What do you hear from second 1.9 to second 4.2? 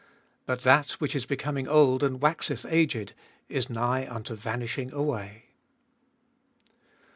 and waxeth aged is nigh